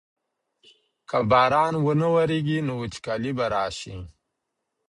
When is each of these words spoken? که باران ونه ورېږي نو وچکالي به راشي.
که 1.09 1.17
باران 1.31 1.73
ونه 1.85 2.07
ورېږي 2.15 2.57
نو 2.67 2.73
وچکالي 2.81 3.31
به 3.37 3.45
راشي. 3.53 3.95